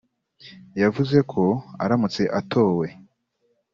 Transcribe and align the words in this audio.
yavuze 0.81 1.17
ko 1.31 1.43
aramutse 1.83 2.23
atowe 2.39 2.87